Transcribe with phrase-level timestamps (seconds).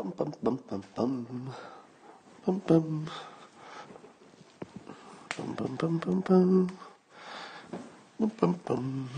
[0.00, 1.54] Bum, bum, bum, bum, bum.
[2.46, 3.10] Bum, bum.
[5.36, 6.78] Bum, bum, bum, bum, bum.
[8.18, 9.10] Bum, bum, bum.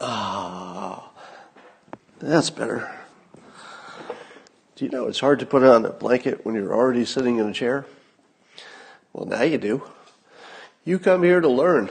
[0.00, 1.10] Ah,
[2.20, 2.96] that's better.
[4.76, 7.48] Do you know it's hard to put on a blanket when you're already sitting in
[7.48, 7.86] a chair?
[9.12, 9.82] Well, now you do.
[10.84, 11.90] You come here to learn,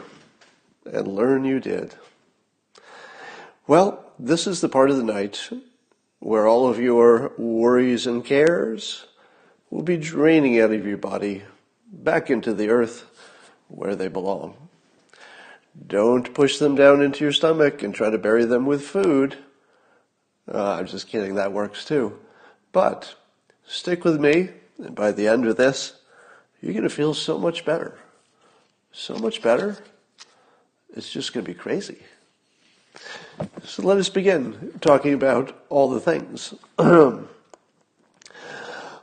[0.85, 1.93] and learn you did.
[3.67, 5.49] Well, this is the part of the night
[6.19, 9.05] where all of your worries and cares
[9.69, 11.43] will be draining out of your body
[11.91, 13.05] back into the earth
[13.67, 14.55] where they belong.
[15.85, 19.37] Don't push them down into your stomach and try to bury them with food.
[20.51, 22.17] Uh, I'm just kidding, that works too.
[22.71, 23.15] But
[23.65, 25.99] stick with me, and by the end of this,
[26.61, 27.97] you're going to feel so much better.
[28.91, 29.77] So much better.
[30.95, 31.99] It's just going to be crazy.
[33.63, 36.53] So let us begin talking about all the things.
[36.77, 37.27] um,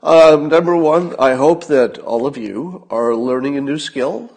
[0.03, 4.33] number one, I hope that all of you are learning a new skill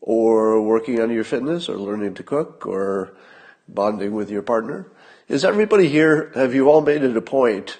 [0.00, 3.14] or working on your fitness or learning to cook or
[3.68, 4.90] bonding with your partner.
[5.28, 7.78] Is everybody here, have you all made it a point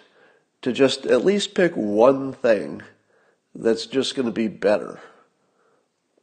[0.63, 2.83] to just at least pick one thing
[3.55, 5.01] that's just going to be better?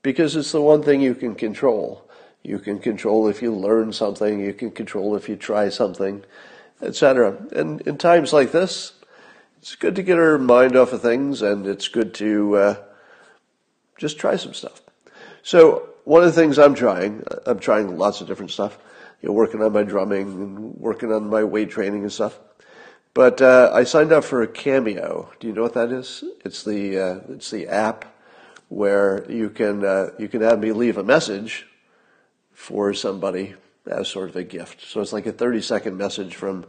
[0.01, 2.06] Because it's the one thing you can control.
[2.43, 6.23] You can control if you learn something, you can control if you try something,
[6.81, 7.37] etc.
[7.51, 8.93] And in times like this,
[9.59, 12.75] it's good to get our mind off of things and it's good to uh,
[13.97, 14.81] just try some stuff.
[15.43, 18.77] So one of the things I'm trying, I'm trying lots of different stuff.
[19.21, 22.39] You know, working on my drumming and working on my weight training and stuff.
[23.13, 25.31] But uh, I signed up for a Cameo.
[25.39, 26.23] Do you know what that is?
[26.45, 28.05] It's the uh, it's the app
[28.69, 31.65] where you can uh, you can have me leave a message
[32.57, 33.53] for somebody
[33.85, 34.81] as sort of a gift.
[34.81, 36.65] So it's like a 30 second message from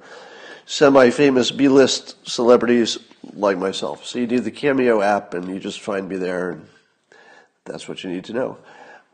[0.66, 2.98] semi famous B list celebrities
[3.32, 4.04] like myself.
[4.04, 6.68] So you do the Cameo app and you just find me there, and
[7.64, 8.58] that's what you need to know.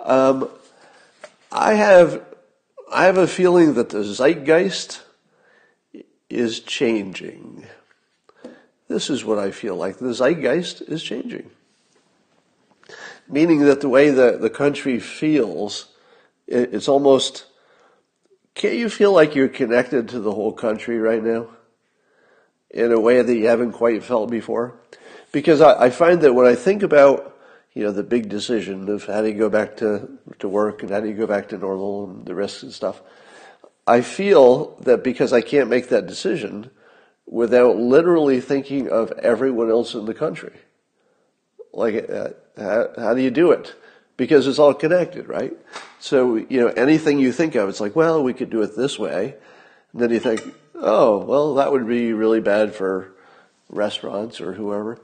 [0.01, 0.51] Um,
[1.53, 2.23] I have
[2.93, 5.01] I have a feeling that the zeitgeist
[6.29, 7.67] is changing.
[8.89, 9.99] This is what I feel like.
[9.99, 11.51] The zeitgeist is changing.
[13.29, 15.94] Meaning that the way that the country feels
[16.47, 17.47] it's almost,
[18.55, 21.49] can't you feel like you're connected to the whole country right now?
[22.71, 24.81] In a way that you haven't quite felt before?
[25.33, 27.37] Because I, I find that when I think about,
[27.73, 30.09] you know, the big decision of how do you go back to,
[30.41, 33.01] to work and how do you go back to normal and the risks and stuff,
[33.87, 36.71] I feel that because I can't make that decision
[37.27, 40.55] without literally thinking of everyone else in the country.
[41.73, 43.75] Like, uh, how, how do you do it?
[44.17, 45.53] Because it's all connected, right?
[45.99, 48.99] So, you know, anything you think of, it's like, well, we could do it this
[48.99, 49.35] way.
[49.93, 50.43] And then you think,
[50.75, 53.13] oh, well, that would be really bad for
[53.69, 54.99] restaurants or whoever.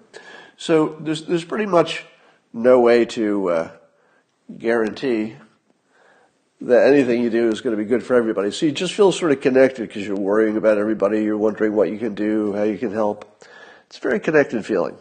[0.56, 2.04] So there's, there's pretty much
[2.52, 3.70] no way to uh,
[4.58, 5.36] guarantee
[6.60, 8.50] that anything you do is going to be good for everybody.
[8.50, 11.22] So you just feel sort of connected because you're worrying about everybody.
[11.22, 13.46] You're wondering what you can do, how you can help.
[13.86, 14.96] It's a very connected feeling.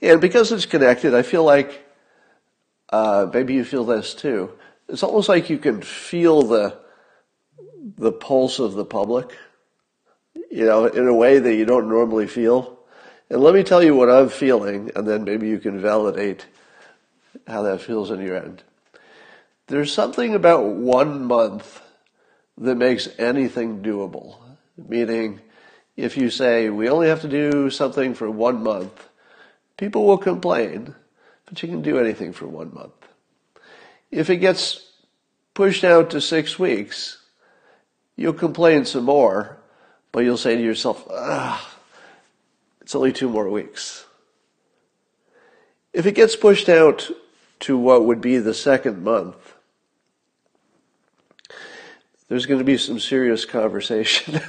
[0.00, 1.85] And because it's connected, I feel like
[2.90, 4.50] uh, maybe you feel this too
[4.88, 6.78] it's almost like you can feel the
[7.96, 9.36] the pulse of the public,
[10.50, 12.78] you know, in a way that you don't normally feel.
[13.30, 16.46] And let me tell you what I'm feeling, and then maybe you can validate
[17.46, 18.62] how that feels in your end.
[19.68, 21.80] There's something about one month
[22.58, 24.36] that makes anything doable.
[24.76, 25.40] Meaning,
[25.96, 29.08] if you say, we only have to do something for one month,
[29.76, 30.94] people will complain,
[31.46, 32.92] but you can do anything for one month.
[34.10, 34.90] If it gets
[35.54, 37.18] pushed out to six weeks,
[38.16, 39.56] you'll complain some more,
[40.12, 41.76] but you'll say to yourself, ah,
[42.80, 44.04] it's only two more weeks.
[45.92, 47.10] If it gets pushed out
[47.60, 49.54] to what would be the second month,
[52.28, 54.40] there's going to be some serious conversation.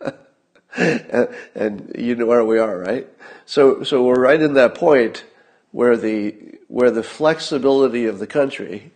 [0.76, 3.06] and, and, you know where we are, right?
[3.46, 5.24] So, so we're right in that point
[5.72, 6.34] where the,
[6.68, 8.92] where the flexibility of the country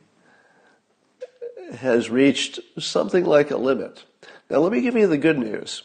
[1.79, 4.05] has reached something like a limit.
[4.49, 5.83] Now, let me give you the good news.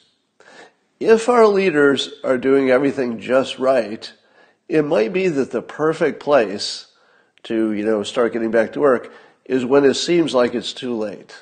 [1.00, 4.12] If our leaders are doing everything just right,
[4.70, 6.88] it might be that the perfect place
[7.44, 9.12] to, you know, start getting back to work
[9.46, 11.36] is when it seems like it's too late.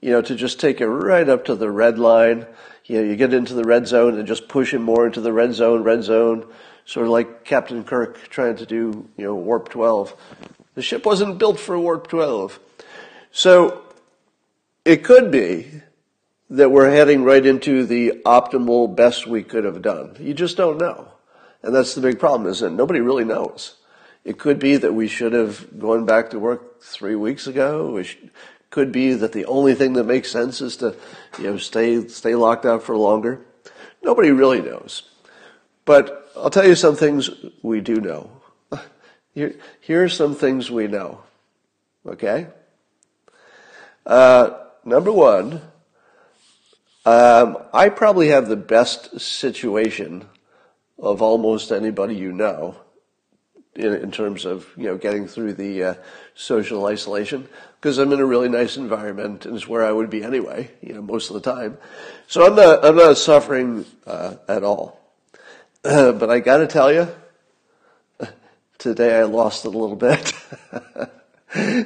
[0.00, 2.46] You know, to just take it right up to the red line.
[2.86, 5.32] You know, you get into the red zone and just push it more into the
[5.32, 6.46] red zone, red zone,
[6.90, 10.12] sort of like Captain Kirk trying to do, you know, warp 12.
[10.74, 12.58] The ship wasn't built for warp 12.
[13.30, 13.84] So
[14.84, 15.70] it could be
[16.48, 20.16] that we're heading right into the optimal best we could have done.
[20.18, 21.06] You just don't know.
[21.62, 23.76] And that's the big problem, is that nobody really knows.
[24.24, 27.98] It could be that we should have gone back to work three weeks ago.
[27.98, 28.16] It
[28.70, 30.96] could be that the only thing that makes sense is to,
[31.38, 33.46] you know, stay, stay locked out for longer.
[34.02, 35.04] Nobody really knows.
[35.84, 37.30] But I'll tell you some things
[37.62, 38.30] we do know.
[39.34, 41.22] Here, here are some things we know.
[42.04, 42.48] Okay?
[44.04, 44.50] Uh,
[44.84, 45.60] number one,
[47.06, 50.28] um, I probably have the best situation
[50.98, 52.76] of almost anybody you know
[53.74, 55.94] in, in terms of you know getting through the uh,
[56.34, 57.48] social isolation
[57.80, 60.92] because I'm in a really nice environment and it's where I would be anyway, you
[60.92, 61.78] know, most of the time.
[62.26, 64.99] So I'm not I'm not suffering uh, at all.
[65.84, 67.08] Uh, but I got to tell you,
[68.78, 70.34] today I lost it a little bit.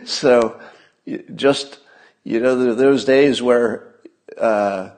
[0.09, 0.61] so
[1.35, 1.79] just
[2.25, 3.95] you know, those days where
[4.39, 4.91] uh,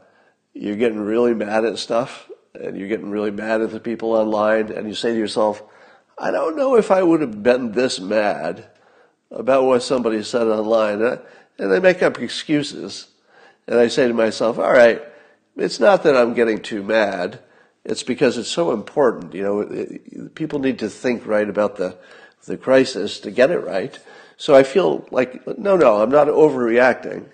[0.54, 4.70] you're getting really mad at stuff and you're getting really mad at the people online
[4.70, 5.62] and you say to yourself,
[6.16, 8.69] I don't know if I would have been this mad
[9.31, 11.02] about what somebody said online.
[11.58, 13.08] And I make up excuses.
[13.66, 15.02] And I say to myself, all right,
[15.56, 17.40] it's not that I'm getting too mad.
[17.87, 19.33] It's because it's so important.
[19.33, 21.97] You know, it, people need to think right about the,
[22.44, 23.97] the crisis to get it right.
[24.37, 27.27] So I feel like, no, no, I'm not overreacting.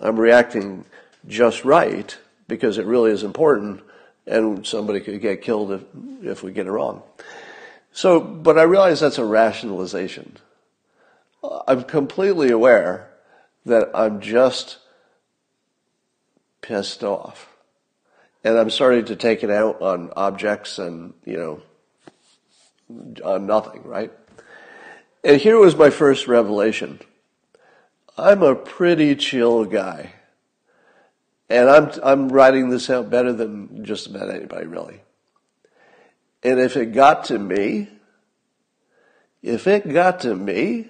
[0.00, 0.84] I'm reacting
[1.28, 2.16] just right
[2.48, 3.80] because it really is important
[4.26, 5.82] and somebody could get killed if,
[6.22, 7.02] if we get it wrong.
[7.92, 10.36] So, but I realize that's a rationalization.
[11.68, 13.08] I'm completely aware
[13.66, 14.78] that I'm just
[16.60, 17.51] pissed off.
[18.44, 21.62] And I'm starting to take it out on objects and, you know,
[23.24, 24.12] on nothing, right?
[25.24, 27.00] And here was my first revelation.
[28.18, 30.14] I'm a pretty chill guy.
[31.48, 35.00] And I'm, I'm writing this out better than just about anybody, really.
[36.42, 37.88] And if it got to me,
[39.42, 40.88] if it got to me,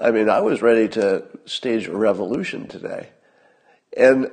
[0.00, 3.10] I mean, I was ready to stage a revolution today.
[3.96, 4.30] And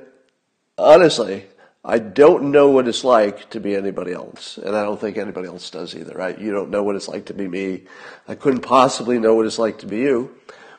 [0.78, 1.46] honestly,
[1.88, 4.58] I don't know what it's like to be anybody else.
[4.58, 6.36] And I don't think anybody else does either, right?
[6.36, 7.82] You don't know what it's like to be me.
[8.26, 10.34] I couldn't possibly know what it's like to be you.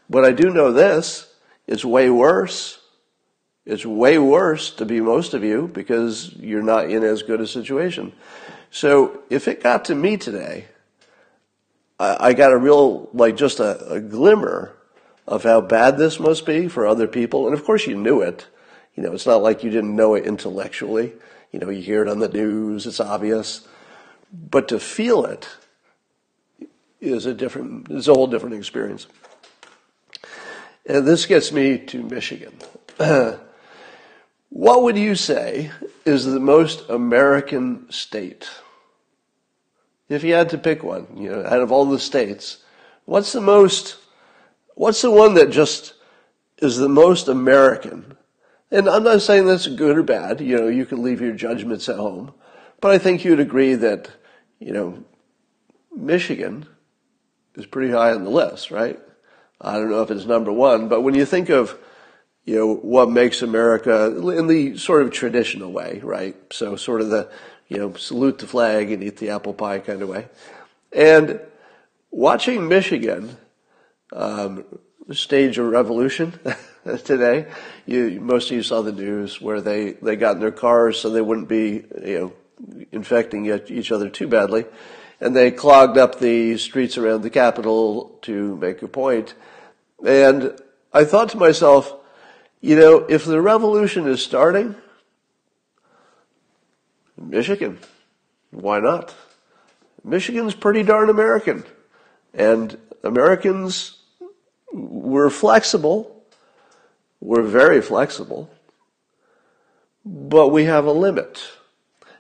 [0.10, 1.34] But I do know this.
[1.66, 2.80] It's way worse.
[3.66, 7.48] It's way worse to be most of you because you're not in as good a
[7.48, 8.12] situation.
[8.70, 10.66] So if it got to me today,
[12.02, 14.76] I, I got a real, like just a, a glimmer
[15.26, 17.48] of how bad this must be for other people.
[17.48, 18.46] And of course you knew it.
[18.98, 21.14] You know, it's not like you didn't know it intellectually.
[21.52, 23.66] You know, you hear it on the news, it's obvious.
[24.34, 25.48] But to feel it
[27.00, 29.06] is a different, is a whole different experience.
[30.88, 32.58] And this gets me to Michigan.
[32.98, 33.40] what
[34.84, 35.72] would you say
[36.04, 38.50] is the most American state?
[40.10, 42.64] If you had to pick one, you know, out of all the states,
[43.06, 43.98] what's the most,
[44.74, 45.94] what's the one that just
[46.58, 48.17] is the most American?
[48.70, 51.88] And I'm not saying that's good or bad, you know, you can leave your judgments
[51.88, 52.34] at home,
[52.82, 54.10] but I think you'd agree that,
[54.60, 55.04] you know,
[55.96, 56.66] Michigan
[57.56, 59.00] is pretty high on the list, right?
[59.62, 61.78] I don't know if it's number one, but when you think of,
[62.46, 66.36] you know, what makes America in the sort of traditional way, right?
[66.52, 67.30] So sort of the,
[67.68, 70.28] you know, salute the flag and eat the apple pie kind of way.
[70.92, 71.40] And
[72.12, 73.38] watching Michigan
[74.14, 74.64] um,
[75.12, 76.40] stage a revolution
[77.04, 77.48] today,
[77.86, 81.10] you, most of you saw the news where they, they got in their cars so
[81.10, 82.34] they wouldn't be, you know,
[82.92, 84.66] infecting each other too badly.
[85.20, 89.34] And they clogged up the streets around the Capitol to make a point.
[90.06, 90.60] And
[90.94, 91.94] I thought to myself,
[92.62, 94.76] you know, if the revolution is starting,
[97.20, 97.80] Michigan,
[98.52, 99.14] why not?
[100.04, 101.64] Michigan's pretty darn American.
[102.34, 103.98] And Americans,
[104.72, 106.17] we're flexible.
[107.20, 108.50] We're very flexible.
[110.06, 111.42] But we have a limit.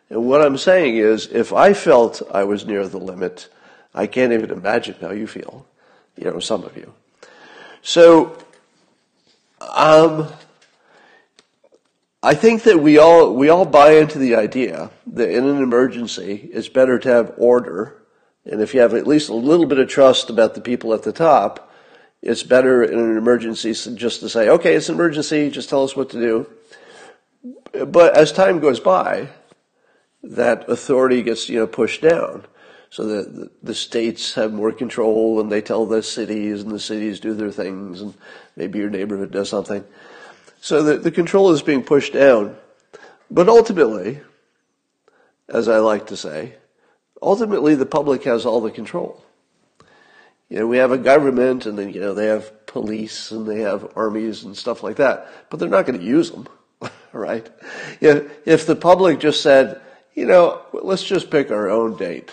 [0.09, 3.49] And what I'm saying is, if I felt I was near the limit,
[3.93, 5.65] I can't even imagine how you feel.
[6.17, 6.93] You know, some of you.
[7.81, 8.37] So,
[9.61, 10.27] um,
[12.23, 16.49] I think that we all we all buy into the idea that in an emergency,
[16.51, 17.95] it's better to have order,
[18.45, 21.03] and if you have at least a little bit of trust about the people at
[21.03, 21.66] the top,
[22.21, 25.49] it's better in an emergency just to say, "Okay, it's an emergency.
[25.49, 26.47] Just tell us what to do."
[27.85, 29.29] But as time goes by,
[30.23, 32.45] that authority gets you know pushed down
[32.89, 37.19] so that the states have more control and they tell the cities and the cities
[37.19, 38.13] do their things and
[38.55, 39.83] maybe your neighborhood does something.
[40.61, 42.55] So the, the control is being pushed down.
[43.29, 44.21] But ultimately,
[45.49, 46.55] as I like to say,
[47.21, 49.23] ultimately the public has all the control.
[50.49, 53.61] You know, we have a government and then, you know, they have police and they
[53.61, 56.47] have armies and stuff like that, but they're not going to use them,
[57.13, 57.49] right?
[57.99, 59.81] If, if the public just said,
[60.13, 62.31] you know, let's just pick our own date.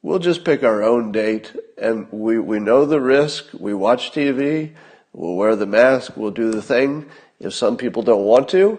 [0.00, 3.46] We'll just pick our own date and we, we know the risk.
[3.52, 4.72] We watch TV.
[5.12, 6.16] We'll wear the mask.
[6.16, 7.06] We'll do the thing.
[7.38, 8.78] If some people don't want to,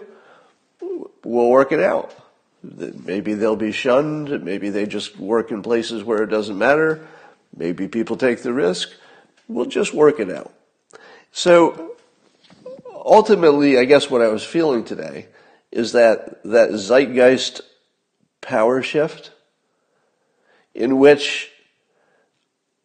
[1.24, 2.14] we'll work it out.
[2.62, 4.42] Maybe they'll be shunned.
[4.42, 7.06] Maybe they just work in places where it doesn't matter.
[7.56, 8.90] Maybe people take the risk.
[9.48, 10.52] We'll just work it out.
[11.32, 11.96] So
[12.92, 15.28] ultimately, I guess what I was feeling today
[15.70, 17.60] is that that zeitgeist
[18.40, 19.32] power shift
[20.74, 21.50] in which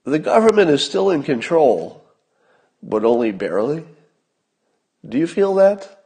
[0.03, 2.03] the government is still in control,
[2.81, 3.85] but only barely.
[5.07, 5.97] Do you feel that?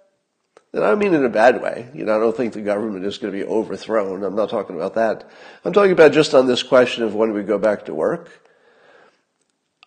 [0.74, 1.88] And I don't mean in a bad way.
[1.94, 4.24] You know, I don't think the government is going to be overthrown.
[4.24, 5.30] I'm not talking about that.
[5.64, 8.42] I'm talking about just on this question of when we go back to work.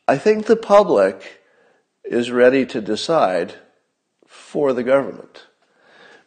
[0.08, 1.42] I think the public
[2.04, 3.54] is ready to decide
[4.26, 5.46] for the government.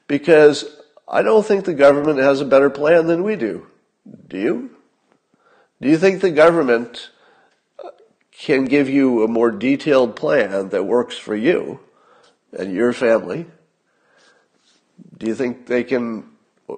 [0.07, 0.65] Because
[1.07, 3.67] I don't think the government has a better plan than we do.
[4.27, 4.71] Do you?
[5.81, 7.09] Do you think the government
[7.83, 7.91] uh,
[8.31, 11.79] can give you a more detailed plan that works for you
[12.51, 13.45] and your family
[15.19, 16.25] do you think they can,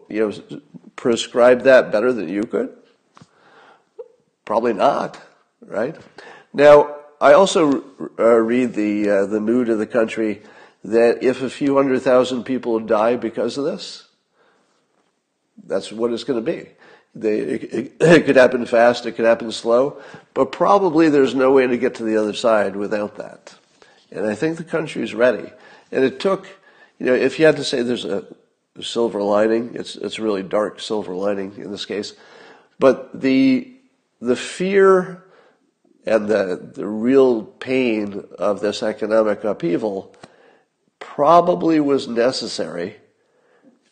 [0.09, 0.59] you know,
[0.95, 2.75] prescribe that better than you could?
[4.45, 5.21] Probably not,
[5.61, 5.95] right?
[6.53, 7.83] Now, I also
[8.19, 10.41] uh, read the uh, the mood of the country
[10.83, 14.07] that if a few hundred thousand people die because of this,
[15.63, 16.69] that's what it's going to be.
[17.13, 20.01] They, it, it, could happen fast, it could happen slow,
[20.33, 23.53] but probably there's no way to get to the other side without that.
[24.11, 25.51] And I think the country is ready.
[25.91, 26.47] And it took
[27.01, 28.23] you know, if you had to say there's a
[28.79, 32.13] silver lining, it's it's really dark silver lining in this case.
[32.77, 33.73] But the
[34.19, 35.23] the fear
[36.05, 40.15] and the the real pain of this economic upheaval
[40.99, 42.95] probably was necessary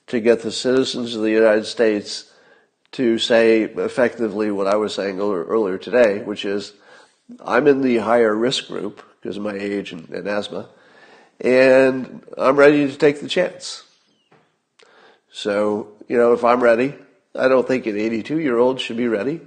[0.08, 2.32] to get the citizens of the United States
[2.92, 6.74] to say effectively what I was saying earlier today, which is
[7.46, 10.70] I'm in the higher risk group because of my age and, and asthma
[11.42, 13.84] and I'm ready to take the chance.
[15.32, 16.96] So, you know, if I'm ready,
[17.36, 19.42] I don't think an 82 year old should be ready.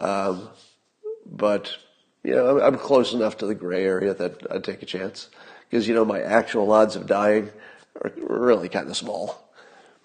[0.00, 0.48] Um,
[1.36, 1.76] but,
[2.22, 5.28] you know, I'm, close enough to the gray area that I'd take a chance.
[5.68, 7.50] Because, you know, my actual odds of dying
[8.02, 9.50] are really kind of small.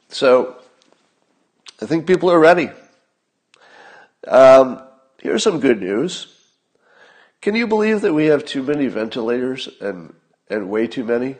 [0.09, 0.57] So,
[1.81, 2.69] I think people are ready.
[4.27, 4.81] Um,
[5.21, 6.35] here's some good news.
[7.41, 10.13] Can you believe that we have too many ventilators and
[10.49, 11.35] and way too many.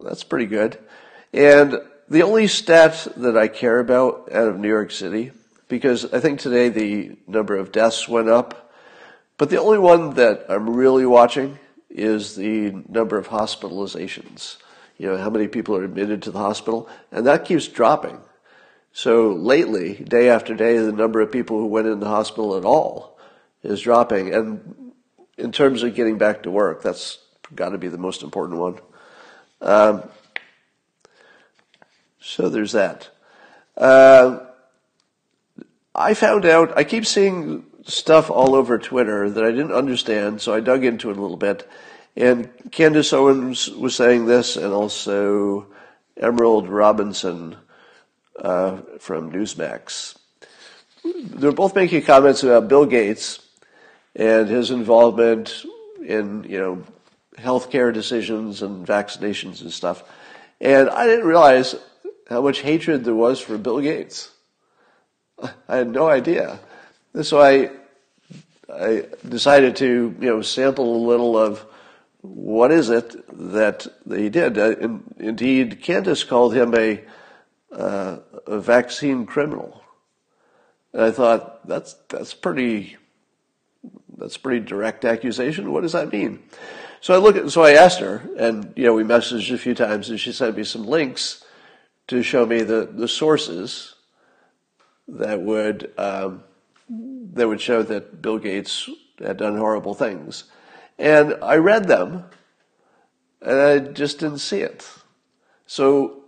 [0.00, 0.78] That's pretty good.
[1.32, 5.32] And the only stat that I care about out of New York City,
[5.68, 8.67] because I think today the number of deaths went up,
[9.38, 14.58] but the only one that I'm really watching is the number of hospitalizations.
[14.98, 18.20] You know, how many people are admitted to the hospital, and that keeps dropping.
[18.92, 22.64] So lately, day after day, the number of people who went in the hospital at
[22.64, 23.16] all
[23.62, 24.34] is dropping.
[24.34, 24.92] And
[25.36, 27.18] in terms of getting back to work, that's
[27.54, 28.78] got to be the most important one.
[29.60, 30.02] Um,
[32.20, 33.08] so there's that.
[33.76, 34.40] Uh,
[35.94, 40.54] I found out, I keep seeing stuff all over Twitter that I didn't understand, so
[40.54, 41.68] I dug into it a little bit.
[42.16, 45.66] And Candace Owens was saying this, and also
[46.16, 47.56] Emerald Robinson
[48.38, 50.16] uh, from Newsmax.
[51.04, 53.40] They're both making comments about Bill Gates
[54.14, 55.64] and his involvement
[56.04, 56.84] in, you know,
[57.36, 60.02] healthcare decisions and vaccinations and stuff.
[60.60, 61.76] And I didn't realize
[62.28, 64.30] how much hatred there was for Bill Gates.
[65.68, 66.58] I had no idea.
[67.14, 67.70] And so I,
[68.72, 71.64] I decided to, you know, sample a little of
[72.20, 73.14] what is it
[73.56, 74.58] that he did.
[74.58, 77.02] Uh, in, indeed, Candace called him a,
[77.72, 79.82] uh, a vaccine criminal.
[80.92, 82.96] And I thought, that's, that's pretty,
[84.16, 85.72] that's pretty direct accusation.
[85.72, 86.42] What does that mean?
[87.00, 89.74] So I look at, so I asked her, and you know, we messaged a few
[89.74, 91.44] times, and she sent me some links
[92.08, 93.94] to show me the the sources
[95.06, 96.42] that would um,
[97.32, 100.44] that would show that Bill Gates had done horrible things,
[100.98, 102.24] and I read them,
[103.42, 104.88] and I just didn't see it.
[105.66, 106.24] So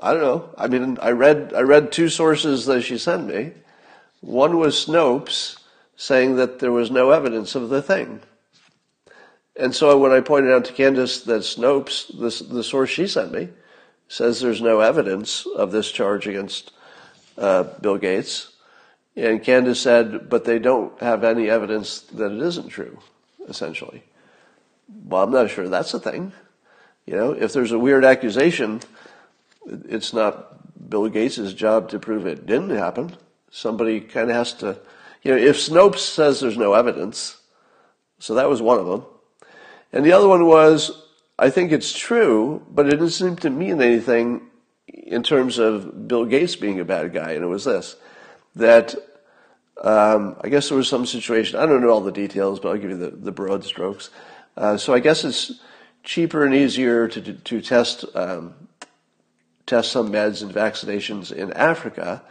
[0.00, 0.54] I don't know.
[0.56, 3.52] I mean, I read I read two sources that she sent me.
[4.20, 5.58] One was Snopes
[5.96, 8.20] saying that there was no evidence of the thing.
[9.56, 13.32] And so when I pointed out to Candace that Snopes, this, the source she sent
[13.32, 13.50] me,
[14.08, 16.72] says there's no evidence of this charge against
[17.36, 18.51] uh, Bill Gates,
[19.16, 22.98] and Candace said, but they don't have any evidence that it isn't true,
[23.48, 24.02] essentially.
[25.04, 26.32] Well, I'm not sure that's a thing.
[27.06, 28.80] You know, if there's a weird accusation,
[29.66, 33.16] it's not Bill Gates' job to prove it didn't happen.
[33.50, 34.78] Somebody kind of has to,
[35.22, 37.38] you know, if Snopes says there's no evidence,
[38.18, 39.04] so that was one of them.
[39.92, 40.90] And the other one was,
[41.38, 44.48] I think it's true, but it doesn't seem to mean anything
[44.86, 47.32] in terms of Bill Gates being a bad guy.
[47.32, 47.96] And it was this,
[48.56, 48.94] that
[49.82, 52.78] um, I guess there was some situation, I don't know all the details, but I'll
[52.78, 54.10] give you the, the broad strokes.
[54.56, 55.60] Uh, so I guess it's
[56.04, 58.54] cheaper and easier to, to, test, um,
[59.66, 62.22] test some meds and vaccinations in Africa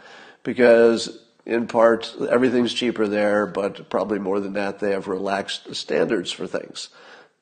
[0.42, 6.30] because in part everything's cheaper there, but probably more than that, they have relaxed standards
[6.30, 6.88] for things.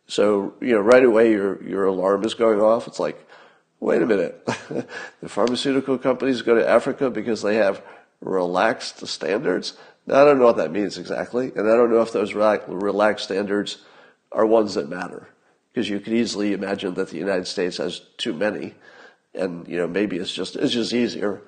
[0.06, 2.88] So, you know, right away your, your alarm is going off.
[2.88, 3.24] It's like,
[3.78, 4.44] wait a minute.
[4.46, 7.82] the pharmaceutical companies go to Africa because they have
[8.20, 9.74] relaxed standards.
[10.06, 13.24] Now, I don't know what that means exactly, and I don't know if those relaxed
[13.24, 13.78] standards
[14.32, 15.28] are ones that matter,
[15.72, 18.74] because you could easily imagine that the United States has too many,
[19.34, 21.42] and you know maybe it's just it's just easier,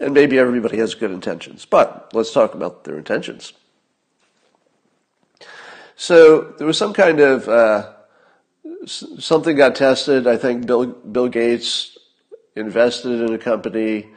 [0.00, 1.64] and maybe everybody has good intentions.
[1.64, 3.52] But let's talk about their intentions.
[5.96, 7.92] So there was some kind of uh,
[8.86, 10.26] something got tested.
[10.26, 11.96] I think Bill Bill Gates
[12.56, 14.08] invested in a company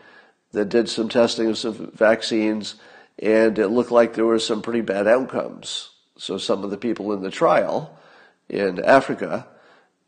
[0.51, 2.75] that did some testing of some vaccines
[3.19, 5.89] and it looked like there were some pretty bad outcomes.
[6.17, 7.97] So some of the people in the trial
[8.49, 9.47] in Africa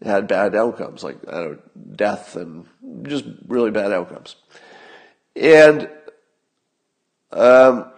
[0.01, 1.59] had bad outcomes, like I don't know,
[1.95, 2.65] death and
[3.03, 4.35] just really bad outcomes.
[5.35, 5.89] And
[7.31, 7.91] um,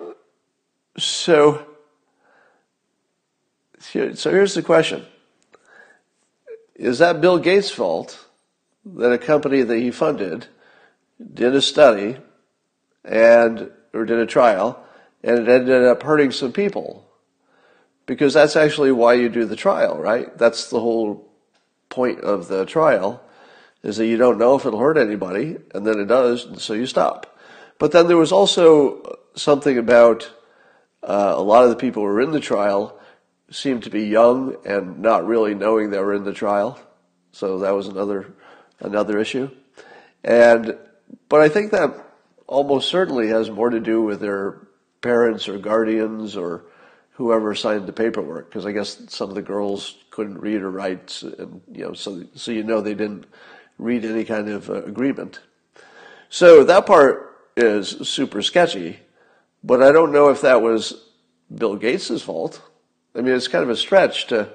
[0.98, 1.66] so,
[3.80, 5.06] so here's the question:
[6.76, 8.26] Is that Bill Gates' fault
[8.86, 10.48] that a company that he funded
[11.34, 12.18] did a study
[13.04, 14.84] and or did a trial
[15.24, 17.08] and it ended up hurting some people.
[18.06, 20.36] Because that's actually why you do the trial, right?
[20.38, 21.30] That's the whole
[21.90, 23.24] point of the trial,
[23.84, 26.74] is that you don't know if it'll hurt anybody, and then it does, and so
[26.74, 27.38] you stop.
[27.78, 30.32] But then there was also something about
[31.04, 33.00] uh, a lot of the people who were in the trial
[33.50, 36.80] seemed to be young and not really knowing they were in the trial.
[37.32, 38.34] So that was another
[38.80, 39.50] another issue.
[40.24, 40.78] And
[41.28, 41.94] but I think that
[42.48, 44.68] almost certainly has more to do with their
[45.02, 46.66] parents or guardians or
[47.14, 51.22] whoever signed the paperwork because I guess some of the girls couldn't read or write,
[51.22, 53.26] and you know, so so you know they didn't
[53.78, 55.40] read any kind of uh, agreement.
[56.30, 59.00] So that part is super sketchy,
[59.64, 61.10] but I don't know if that was
[61.54, 62.62] Bill Gates's fault.
[63.16, 64.50] I mean, it's kind of a stretch to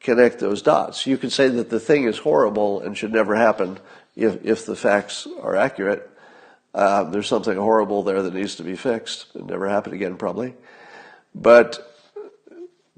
[0.00, 1.06] connect those dots.
[1.06, 3.78] You could say that the thing is horrible and should never happen
[4.16, 6.10] if if the facts are accurate.
[6.74, 9.26] Uh, there's something horrible there that needs to be fixed.
[9.34, 10.54] It never happen again, probably.
[11.34, 11.96] But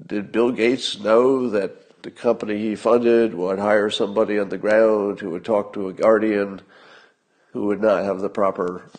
[0.05, 5.19] did Bill Gates know that the company he funded would hire somebody on the ground
[5.19, 6.61] who would talk to a guardian
[7.51, 8.89] who would not have the proper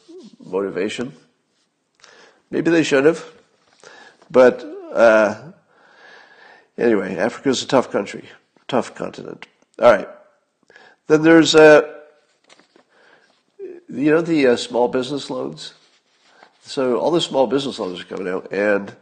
[0.44, 1.12] motivation?
[2.50, 3.24] Maybe they should have.
[4.30, 5.52] But uh,
[6.78, 8.28] anyway, Africa is a tough country,
[8.66, 9.46] tough continent.
[9.78, 10.08] All right.
[11.06, 11.93] Then there's uh,
[13.94, 15.74] you know the uh, small business loans.
[16.62, 18.94] So all the small business loans are coming out, and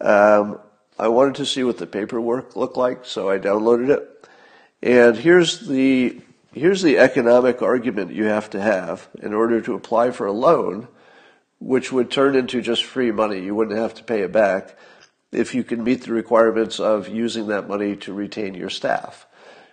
[0.00, 0.58] um,
[0.98, 4.28] I wanted to see what the paperwork looked like, so I downloaded it.
[4.82, 6.20] And here's the
[6.52, 10.88] here's the economic argument you have to have in order to apply for a loan,
[11.58, 13.40] which would turn into just free money.
[13.40, 14.76] You wouldn't have to pay it back
[15.32, 19.26] if you can meet the requirements of using that money to retain your staff.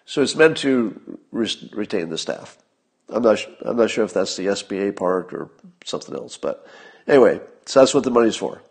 [0.05, 2.57] So it's meant to re- retain the staff.
[3.11, 5.49] I'm not, I'm not sure if that's the SBA part or
[5.85, 6.65] something else, but
[7.07, 8.61] anyway, so that's what the money's for.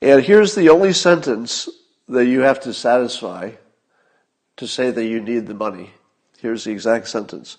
[0.00, 1.68] And here's the only sentence
[2.08, 3.52] that you have to satisfy
[4.56, 5.90] to say that you need the money.
[6.40, 7.58] Here's the exact sentence.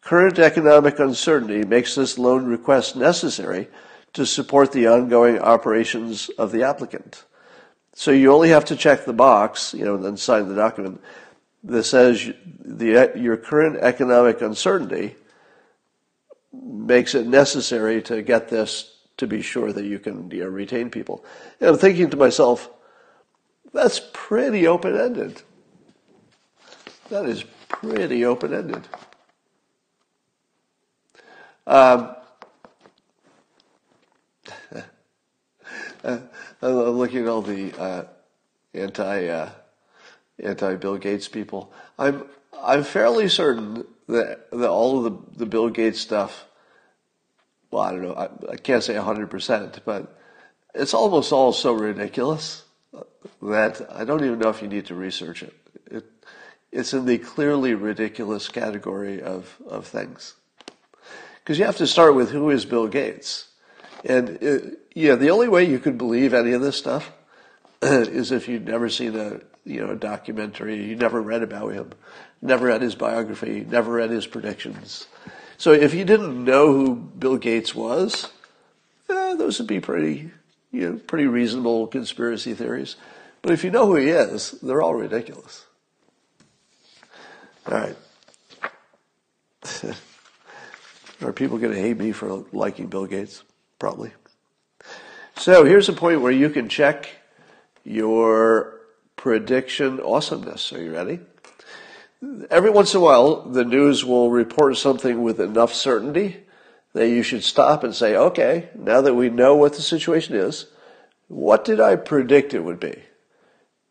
[0.00, 3.68] Current economic uncertainty makes this loan request necessary
[4.14, 7.24] to support the ongoing operations of the applicant.
[7.94, 11.00] So you only have to check the box, you know, and then sign the document
[11.64, 15.16] that says the, your current economic uncertainty
[16.52, 20.90] makes it necessary to get this to be sure that you can you know, retain
[20.90, 21.24] people.
[21.60, 22.70] And I'm thinking to myself,
[23.72, 25.42] that's pretty open ended.
[27.10, 28.88] That is pretty open ended.
[31.66, 32.14] Um,
[36.04, 36.28] I'm
[36.62, 38.04] looking at all the uh,
[38.72, 39.50] anti uh,
[40.42, 41.72] anti-Bill Gates people.
[41.98, 42.24] I'm
[42.62, 46.46] I'm fairly certain that that all of the the Bill Gates stuff.
[47.70, 48.14] Well, I don't know.
[48.14, 50.18] I, I can't say hundred percent, but
[50.74, 52.64] it's almost all so ridiculous
[53.42, 55.54] that I don't even know if you need to research it.
[55.90, 56.04] it
[56.70, 60.34] it's in the clearly ridiculous category of, of things.
[61.36, 63.48] Because you have to start with who is Bill Gates.
[64.04, 67.12] And it, uh, yeah, the only way you could believe any of this stuff
[67.82, 71.92] is if you'd never seen a you know a documentary, you never read about him,
[72.40, 75.06] never read his biography, never read his predictions.
[75.56, 78.30] So if you didn't know who Bill Gates was,
[79.08, 80.30] eh, those would be pretty
[80.70, 82.96] you know pretty reasonable conspiracy theories.
[83.42, 85.64] But if you know who he is, they're all ridiculous.
[87.66, 87.96] All right.
[91.22, 93.42] Are people going to hate me for liking Bill Gates?
[93.78, 94.12] Probably.
[95.36, 97.08] So here's a point where you can check
[97.84, 98.80] your
[99.16, 100.72] prediction awesomeness.
[100.72, 101.20] Are you ready?
[102.50, 106.38] Every once in a while, the news will report something with enough certainty
[106.92, 110.66] that you should stop and say, okay, now that we know what the situation is,
[111.28, 113.02] what did I predict it would be?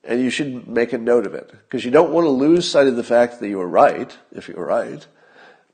[0.04, 2.88] And you should make a note of it because you don't want to lose sight
[2.88, 5.06] of the fact that you were right, if you were right,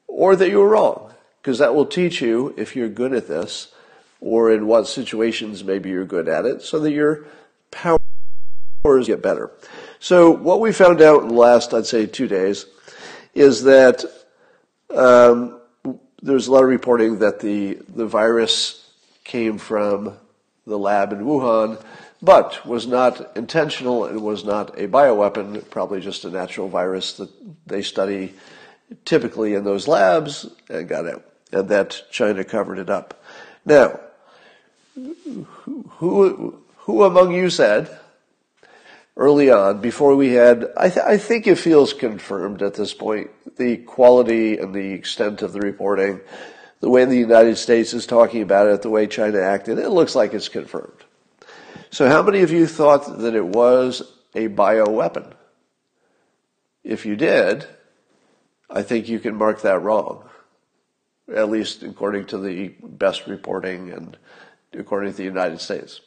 [0.07, 3.73] or that you were wrong, because that will teach you if you're good at this
[4.19, 7.25] or in what situations maybe you're good at it so that your
[7.71, 7.99] powers
[9.07, 9.51] get better.
[10.03, 12.65] So what we found out in the last, I'd say, two days
[13.33, 14.03] is that
[14.93, 15.61] um,
[16.21, 18.85] there's a lot of reporting that the, the virus
[19.23, 20.17] came from
[20.67, 21.81] the lab in Wuhan,
[22.21, 27.29] but was not intentional and was not a bioweapon, probably just a natural virus that
[27.65, 28.33] they study
[29.05, 33.23] typically in those labs and got out, and that China covered it up.
[33.63, 34.01] Now,
[35.91, 38.01] who, who among you said
[39.15, 43.29] early on, before we had, I, th- I think it feels confirmed at this point,
[43.57, 46.19] the quality and the extent of the reporting,
[46.79, 50.15] the way the United States is talking about it, the way China acted, it looks
[50.15, 51.03] like it's confirmed.
[51.91, 54.01] So, how many of you thought that it was
[54.33, 55.33] a bioweapon?
[56.83, 57.67] If you did,
[58.69, 60.27] I think you can mark that wrong,
[61.33, 64.17] at least according to the best reporting and
[64.73, 66.01] according to the United States.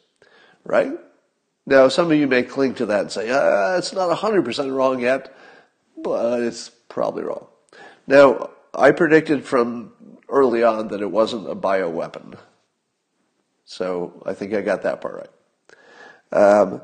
[0.64, 0.92] Right?
[1.66, 5.00] Now, some of you may cling to that and say, ah, it's not 100% wrong
[5.00, 5.36] yet,
[5.96, 7.48] but it's probably wrong.
[8.06, 9.92] Now, I predicted from
[10.28, 12.38] early on that it wasn't a bioweapon.
[13.64, 15.28] So I think I got that part
[16.32, 16.40] right.
[16.40, 16.82] Um,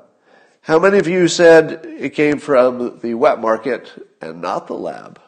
[0.63, 3.91] how many of you said it came from the wet market
[4.21, 5.21] and not the lab?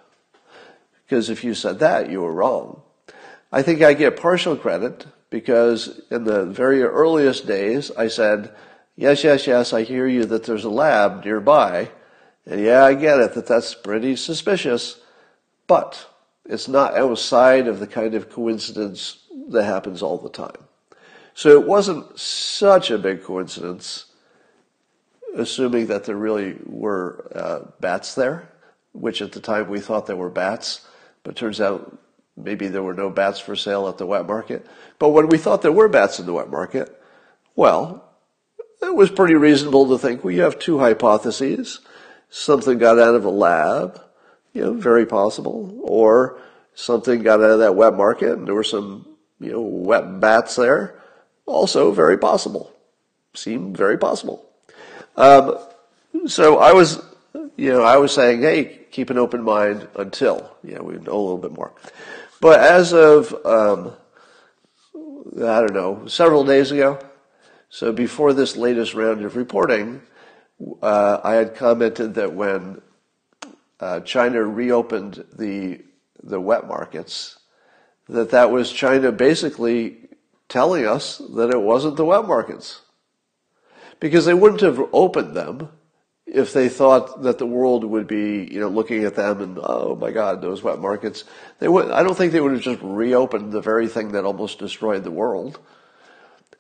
[1.05, 2.83] Because if you said that, you were wrong.
[3.53, 8.53] I think I get partial credit because in the very earliest days, I said,
[8.96, 11.90] yes, yes, yes, I hear you that there's a lab nearby.
[12.46, 15.00] And yeah, I get it that that's pretty suspicious,
[15.66, 16.07] but
[16.44, 20.64] it's not outside of the kind of coincidence that happens all the time.
[21.35, 24.07] So it wasn't such a big coincidence,
[25.37, 28.48] assuming that there really were uh, bats there,
[28.92, 30.87] which at the time we thought there were bats,
[31.24, 31.98] but turns out
[32.37, 34.66] maybe there were no bats for sale at the wet market.
[34.98, 37.00] But when we thought there were bats in the wet market,
[37.57, 38.04] well,
[38.88, 41.81] it was pretty reasonable to think we have two hypotheses.
[42.31, 44.01] Something got out of a lab,
[44.53, 46.40] you know, very possible, or
[46.75, 49.07] something got out of that wet market and there were some,
[49.40, 51.01] you know, wet bats there
[51.47, 52.73] also very possible.
[53.35, 54.44] Seemed very possible.
[55.16, 55.59] Um,
[56.27, 57.03] so I was,
[57.57, 61.12] you know, I was saying, hey, keep an open mind until, you know, we know
[61.12, 61.73] a little bit more.
[62.40, 63.92] But as of, um,
[65.37, 66.99] I don't know, several days ago,
[67.74, 70.00] so before this latest round of reporting,
[70.80, 72.80] uh, I had commented that when
[73.80, 75.80] uh, China reopened the
[76.22, 77.37] the wet markets,
[78.08, 79.96] that that was China basically
[80.48, 82.82] telling us that it wasn't the wet markets.
[83.98, 85.68] Because they wouldn't have opened them
[86.26, 89.96] if they thought that the world would be, you know, looking at them and, oh
[89.96, 91.24] my God, those wet markets.
[91.58, 94.60] They would, I don't think they would have just reopened the very thing that almost
[94.60, 95.58] destroyed the world.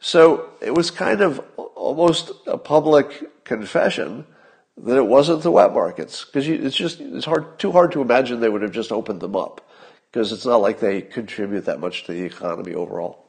[0.04, 4.26] So it was kind of almost a public confession
[4.76, 8.38] that it wasn't the wet markets because it's just it's hard too hard to imagine
[8.38, 9.66] they would have just opened them up
[10.12, 13.24] because it's not like they contribute that much to the economy overall.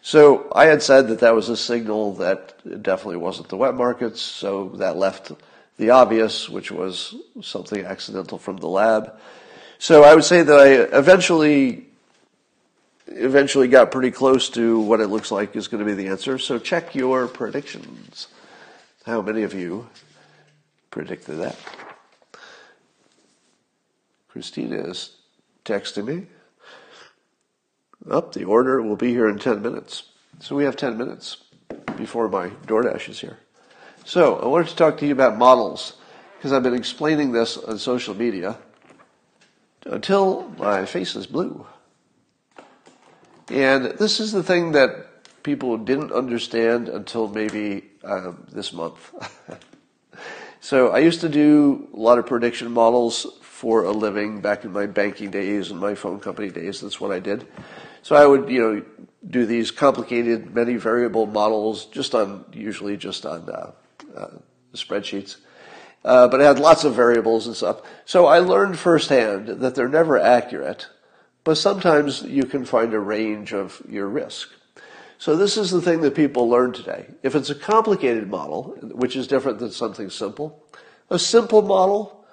[0.00, 3.74] So I had said that that was a signal that it definitely wasn't the wet
[3.74, 5.32] markets, so that left
[5.76, 9.18] the obvious, which was something accidental from the lab.
[9.80, 11.89] So I would say that I eventually
[13.10, 16.38] eventually got pretty close to what it looks like is going to be the answer.
[16.38, 18.28] So check your predictions.
[19.04, 19.88] How many of you
[20.90, 21.56] predicted that.
[24.28, 25.16] Christina is
[25.64, 26.26] texting me.
[28.10, 30.04] Up, oh, the order will be here in 10 minutes.
[30.40, 31.38] So we have 10 minutes
[31.96, 33.38] before my DoorDash is here.
[34.04, 35.94] So I wanted to talk to you about models
[36.36, 38.56] because I've been explaining this on social media
[39.84, 41.66] until my face is blue.
[43.50, 49.12] And this is the thing that people didn't understand until maybe um, this month.
[50.60, 54.72] so I used to do a lot of prediction models for a living back in
[54.72, 56.80] my banking days and my phone company days.
[56.80, 57.46] That's what I did.
[58.02, 58.84] So I would, you know,
[59.28, 63.72] do these complicated many variable models just on, usually just on uh,
[64.16, 64.28] uh,
[64.74, 65.36] spreadsheets.
[66.04, 67.82] Uh, but it had lots of variables and stuff.
[68.06, 70.86] So I learned firsthand that they're never accurate,
[71.44, 74.50] but sometimes you can find a range of your risk.
[75.18, 77.06] So this is the thing that people learn today.
[77.22, 80.64] If it's a complicated model, which is different than something simple,
[81.10, 82.24] a simple model,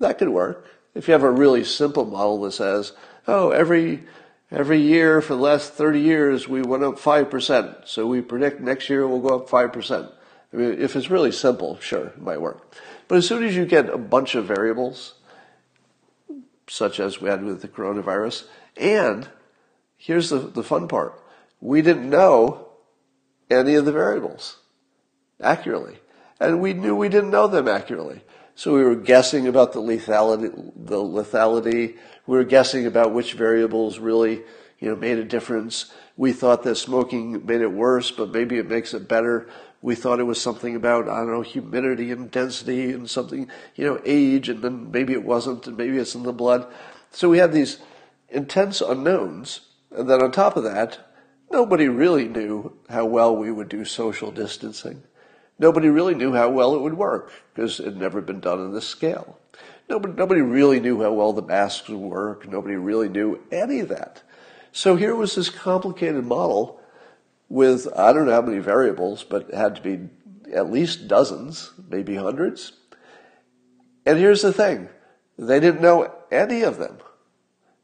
[0.00, 0.66] that could work.
[0.94, 2.92] If you have a really simple model that says,
[3.28, 4.04] oh, every,
[4.50, 8.88] every year for the last 30 years we went up 5%, so we predict next
[8.88, 10.12] year we'll go up 5%.
[10.52, 12.74] I mean, if it's really simple, sure, it might work.
[13.08, 15.14] But as soon as you get a bunch of variables,
[16.68, 18.44] such as we had with the coronavirus,
[18.76, 19.28] and
[19.96, 21.20] here's the, the fun part.
[21.60, 22.68] We didn't know
[23.50, 24.58] any of the variables
[25.40, 25.98] accurately.
[26.40, 28.22] And we knew we didn't know them accurately.
[28.54, 31.96] So we were guessing about the lethality, the lethality.
[32.26, 34.42] We were guessing about which variables really,
[34.78, 35.92] you know, made a difference.
[36.16, 39.48] We thought that smoking made it worse, but maybe it makes it better
[39.82, 43.84] we thought it was something about, I don't know, humidity and density and something, you
[43.84, 46.66] know, age, and then maybe it wasn't, and maybe it's in the blood.
[47.10, 47.78] So we had these
[48.28, 49.60] intense unknowns.
[49.90, 50.98] And then on top of that,
[51.50, 55.02] nobody really knew how well we would do social distancing.
[55.58, 58.72] Nobody really knew how well it would work because it had never been done on
[58.72, 59.38] this scale.
[59.88, 62.48] Nobody, nobody really knew how well the masks would work.
[62.48, 64.22] Nobody really knew any of that.
[64.72, 66.75] So here was this complicated model
[67.48, 70.08] with I don't know how many variables, but it had to be
[70.52, 72.72] at least dozens, maybe hundreds.
[74.04, 74.88] And here's the thing
[75.38, 76.98] they didn't know any of them.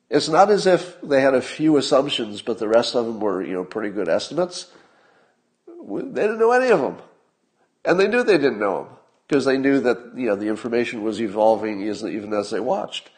[0.09, 3.43] It's not as if they had a few assumptions, but the rest of them were,
[3.43, 4.71] you know, pretty good estimates.
[5.67, 6.99] They didn't know any of them.
[7.85, 8.97] And they knew they didn't know them
[9.27, 13.11] because they knew that, you know, the information was evolving even as they watched.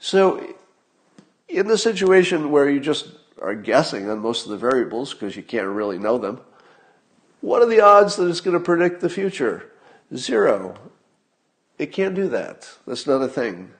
[0.00, 0.54] So
[1.48, 3.08] in the situation where you just
[3.40, 6.40] are guessing on most of the variables because you can't really know them.
[7.40, 9.70] What are the odds that it's going to predict the future?
[10.14, 10.76] Zero.
[11.78, 12.70] It can't do that.
[12.86, 13.72] That's not a thing.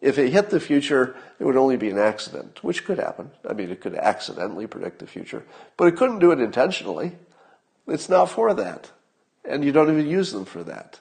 [0.00, 3.30] If it hit the future, it would only be an accident, which could happen.
[3.48, 5.44] I mean, it could accidentally predict the future,
[5.76, 7.12] but it couldn't do it intentionally.
[7.86, 8.90] It's not for that.
[9.44, 11.00] And you don't even use them for that.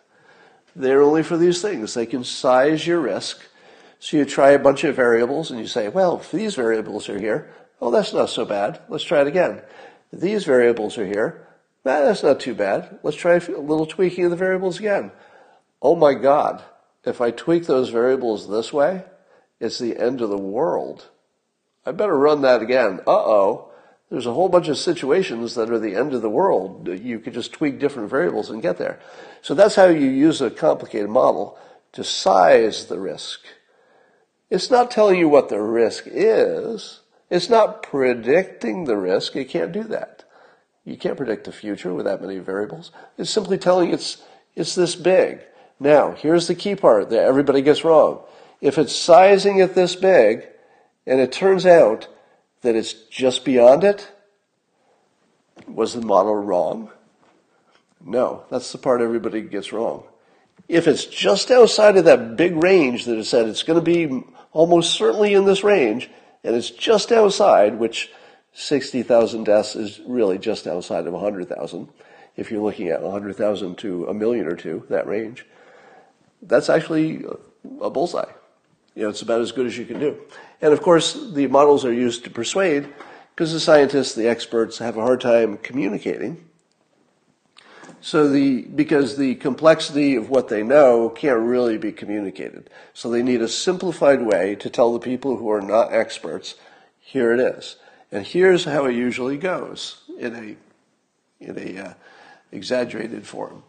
[0.76, 1.93] They're only for these things.
[1.93, 3.41] They can size your risk.
[4.00, 7.19] So you try a bunch of variables and you say, well, if these variables are
[7.19, 8.80] here, Oh, that's not so bad.
[8.89, 9.62] Let's try it again.
[10.13, 11.48] These variables are here.
[11.84, 13.00] that's not too bad.
[13.02, 15.12] Let's try a little tweaking of the variables again.
[15.82, 16.63] Oh my God.
[17.04, 19.04] If I tweak those variables this way,
[19.60, 21.08] it's the end of the world.
[21.86, 23.00] I better run that again.
[23.08, 23.70] Uh-oh.
[24.12, 26.88] There's a whole bunch of situations that are the end of the world.
[26.88, 29.00] You could just tweak different variables and get there.
[29.41, 31.58] So that's how you use a complicated model
[31.94, 33.39] to size the risk.
[34.50, 37.01] It's not telling you what the risk is.
[37.32, 39.38] It's not predicting the risk.
[39.38, 40.26] It can't do that.
[40.84, 42.91] You can't predict the future with that many variables.
[43.17, 44.22] It's simply telling it's,
[44.54, 45.39] it's this big.
[45.80, 48.20] Now, here's the key part that everybody gets wrong.
[48.60, 50.46] If it's sizing it this big,
[51.08, 52.08] and it turns out
[52.63, 54.12] that it's just beyond it,
[55.67, 56.91] was the model wrong?
[58.04, 60.04] No, that's the part everybody gets wrong.
[60.67, 64.24] If it's just outside of that big range that it said it's going to be
[64.52, 66.10] almost certainly in this range,
[66.44, 68.12] and it's just outside, which
[68.54, 71.90] 60,000 deaths is really just outside of 100,000.
[72.36, 75.46] If you're looking at 100,000 to a million or two, that range,
[76.42, 77.24] that's actually
[77.82, 78.32] a bullseye.
[78.96, 80.18] You know, it's about as good as you can do.
[80.62, 82.90] And of course, the models are used to persuade
[83.36, 86.46] because the scientists, the experts, have a hard time communicating
[88.02, 92.70] so the, because the complexity of what they know can't really be communicated.
[92.94, 96.56] So they need a simplified way to tell the people who are not experts,
[97.00, 97.78] here it is.
[98.12, 101.94] And here's how it usually goes in a, in a uh,
[102.52, 103.64] exaggerated form.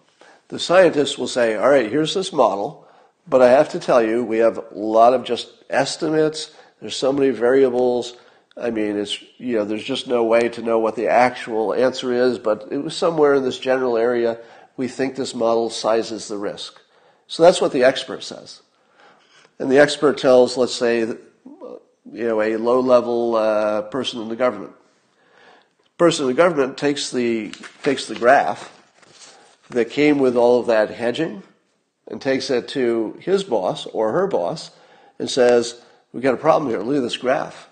[0.49, 2.88] The scientists will say, all right, here's this model,
[3.29, 6.53] but I have to tell you, we have a lot of just estimates.
[6.81, 8.16] There's so many variables.
[8.57, 12.12] I mean, it's, you know, there's just no way to know what the actual answer
[12.12, 14.38] is, but it was somewhere in this general area.
[14.77, 16.81] We think this model sizes the risk.
[17.27, 18.61] So that's what the expert says.
[19.59, 21.79] And the expert tells, let's say, you
[22.12, 24.73] know, a low-level uh, person in the government.
[25.85, 28.71] The person in the government takes the takes the graph
[29.71, 31.43] that came with all of that hedging
[32.09, 34.73] and takes it to his boss or her boss
[35.19, 35.81] and says,
[36.12, 36.81] "We've got a problem here.
[36.81, 37.69] Look at this graph.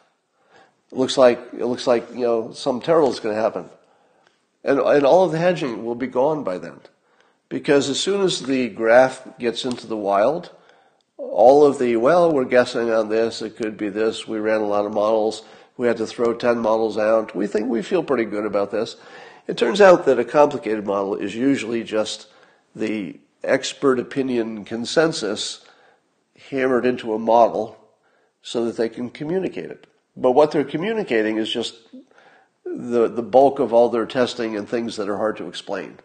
[0.91, 3.71] It looks like it looks like you know something terrible is going to happen."
[4.63, 6.81] And, and all of the hedging will be gone by then.
[7.49, 10.51] Because as soon as the graph gets into the wild,
[11.17, 14.67] all of the, well, we're guessing on this, it could be this, we ran a
[14.67, 15.43] lot of models,
[15.77, 18.97] we had to throw 10 models out, we think we feel pretty good about this.
[19.47, 22.29] It turns out that a complicated model is usually just
[22.75, 25.65] the expert opinion consensus
[26.51, 27.77] hammered into a model
[28.43, 29.87] so that they can communicate it.
[30.17, 31.77] But what they're communicating is just
[32.65, 35.99] the, the bulk of all their testing and things that are hard to explain.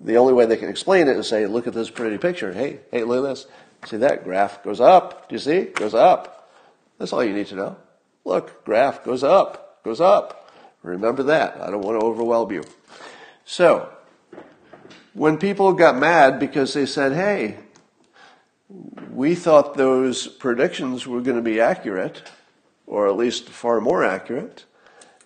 [0.00, 2.52] the only way they can explain it is say, look at this pretty picture.
[2.52, 3.46] Hey, hey, look at this.
[3.86, 5.28] See that graph goes up.
[5.28, 5.62] Do you see?
[5.64, 6.50] Goes up.
[6.98, 7.76] That's all you need to know.
[8.24, 10.50] Look, graph goes up, goes up.
[10.82, 11.60] Remember that.
[11.60, 12.64] I don't want to overwhelm you.
[13.44, 13.88] So,
[15.14, 17.58] when people got mad because they said, hey,
[19.10, 22.22] we thought those predictions were going to be accurate,
[22.86, 24.64] or at least far more accurate,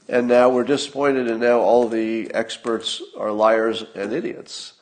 [0.09, 4.73] and now we're disappointed, and now all the experts are liars and idiots.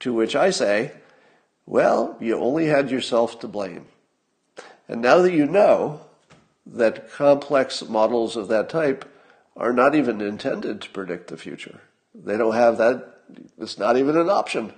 [0.00, 0.92] To which I say,
[1.64, 3.86] well, you only had yourself to blame.
[4.88, 6.02] And now that you know
[6.66, 9.10] that complex models of that type
[9.56, 11.80] are not even intended to predict the future,
[12.14, 13.20] they don't have that,
[13.58, 14.72] it's not even an option.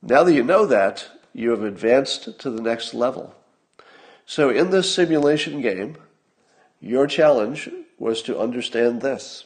[0.00, 3.34] Now that you know that, you have advanced to the next level.
[4.24, 5.96] So in this simulation game,
[6.80, 9.44] your challenge was to understand this.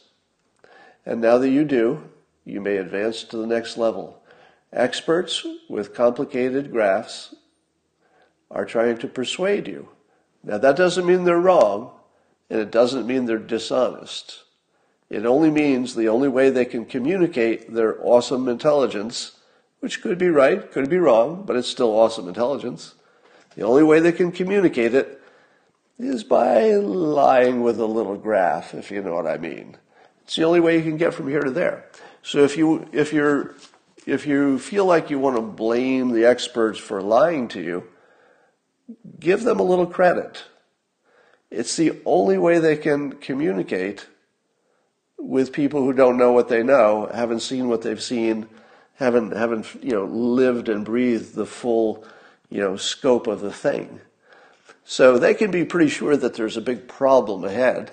[1.05, 2.09] And now that you do,
[2.45, 4.21] you may advance to the next level.
[4.73, 7.35] Experts with complicated graphs
[8.49, 9.89] are trying to persuade you.
[10.43, 11.91] Now, that doesn't mean they're wrong,
[12.49, 14.43] and it doesn't mean they're dishonest.
[15.09, 19.37] It only means the only way they can communicate their awesome intelligence,
[19.79, 22.95] which could be right, could be wrong, but it's still awesome intelligence.
[23.55, 25.20] The only way they can communicate it
[25.97, 29.77] is by lying with a little graph, if you know what I mean.
[30.23, 31.85] It's the only way you can get from here to there.
[32.23, 33.55] So if you if you're
[34.05, 37.83] if you feel like you want to blame the experts for lying to you,
[39.19, 40.43] give them a little credit.
[41.49, 44.07] It's the only way they can communicate
[45.17, 48.47] with people who don't know what they know, haven't seen what they've seen,
[48.95, 52.05] haven't haven't you know lived and breathed the full
[52.49, 53.99] you know scope of the thing.
[54.83, 57.91] So they can be pretty sure that there's a big problem ahead,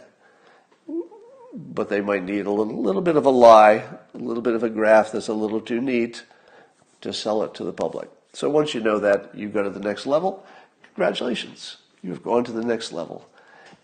[1.54, 4.62] but they might need a little, little bit of a lie, a little bit of
[4.62, 6.24] a graph that's a little too neat
[7.00, 8.10] to sell it to the public.
[8.32, 10.44] So once you know that, you go to the next level.
[10.94, 13.28] Congratulations, you've gone to the next level.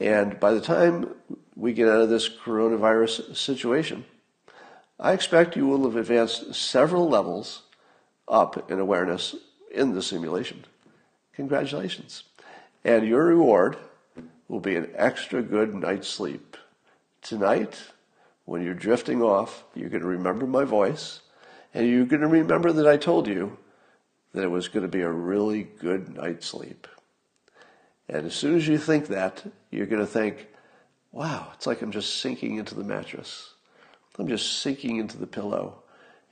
[0.00, 1.14] And by the time
[1.54, 4.04] we get out of this coronavirus situation,
[4.98, 7.62] I expect you will have advanced several levels
[8.26, 9.36] up in awareness
[9.70, 10.64] in the simulation.
[11.34, 12.24] Congratulations.
[12.84, 13.78] And your reward
[14.48, 16.56] will be an extra good night's sleep.
[17.22, 17.82] Tonight,
[18.44, 21.22] when you're drifting off, you're going to remember my voice,
[21.72, 23.56] and you're going to remember that I told you
[24.32, 26.86] that it was going to be a really good night's sleep.
[28.08, 30.48] And as soon as you think that, you're going to think,
[31.10, 33.54] wow, it's like I'm just sinking into the mattress.
[34.18, 35.82] I'm just sinking into the pillow.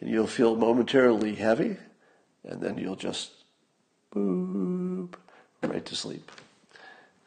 [0.01, 1.79] And you'll feel momentarily heavy,
[2.45, 3.31] and then you'll just
[4.15, 5.15] boop
[5.63, 6.31] right to sleep.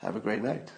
[0.06, 0.72] Have a great night.